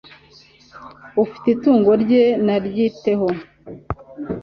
Ufite 1.23 1.45
itungo 1.55 1.91
rye 2.03 2.23
naryiteho 2.45 3.27